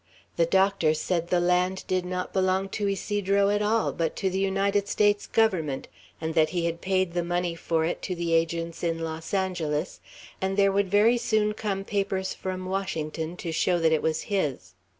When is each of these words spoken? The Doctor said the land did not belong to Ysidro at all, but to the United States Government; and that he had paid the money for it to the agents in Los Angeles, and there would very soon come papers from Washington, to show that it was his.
The 0.35 0.47
Doctor 0.47 0.95
said 0.95 1.27
the 1.27 1.39
land 1.39 1.83
did 1.87 2.05
not 2.05 2.33
belong 2.33 2.69
to 2.69 2.87
Ysidro 2.87 3.49
at 3.49 3.61
all, 3.61 3.93
but 3.93 4.15
to 4.15 4.31
the 4.31 4.39
United 4.39 4.87
States 4.87 5.27
Government; 5.27 5.87
and 6.19 6.33
that 6.33 6.49
he 6.49 6.65
had 6.65 6.81
paid 6.81 7.13
the 7.13 7.23
money 7.23 7.53
for 7.53 7.85
it 7.85 8.01
to 8.01 8.15
the 8.15 8.33
agents 8.33 8.83
in 8.83 8.97
Los 8.97 9.31
Angeles, 9.31 9.99
and 10.41 10.57
there 10.57 10.71
would 10.71 10.89
very 10.89 11.19
soon 11.19 11.53
come 11.53 11.83
papers 11.83 12.33
from 12.33 12.65
Washington, 12.65 13.37
to 13.37 13.51
show 13.51 13.77
that 13.77 13.91
it 13.93 14.01
was 14.01 14.21
his. 14.21 14.73